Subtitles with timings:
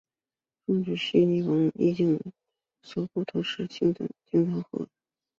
[0.65, 0.97] 奉圣都
[1.27, 2.19] 虞候王景以
[2.81, 4.87] 所部投降石敬瑭。